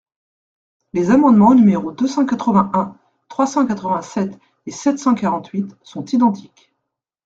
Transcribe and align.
Les 0.93 1.11
amendements 1.11 1.53
numéros 1.53 1.91
deux 1.91 2.07
cent 2.07 2.25
quatre-vingt-un, 2.25 2.97
trois 3.29 3.45
cent 3.45 3.67
quatre-vingt-sept 3.67 4.35
et 4.65 4.71
sept 4.71 4.97
cent 4.97 5.13
quarante-huit 5.13 5.71
sont 5.83 6.03
identiques. 6.05 6.73